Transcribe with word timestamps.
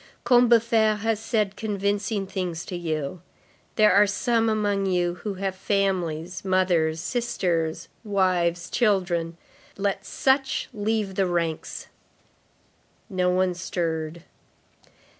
Combeferre 0.25 0.95
has 1.01 1.19
said 1.19 1.55
convincing 1.55 2.25
things 2.25 2.65
to 2.65 2.75
you. 2.75 3.21
There 3.75 3.91
are 3.93 4.07
some 4.07 4.49
among 4.49 4.87
you 4.87 5.19
who 5.21 5.35
have 5.35 5.55
families, 5.55 6.43
mothers, 6.43 6.99
sisters, 6.99 7.87
wives, 8.03 8.71
children. 8.71 9.37
Let 9.77 10.03
such 10.03 10.69
leave 10.73 11.13
the 11.13 11.27
ranks." 11.27 11.85
No 13.11 13.29
one 13.29 13.53
stirred. 13.53 14.23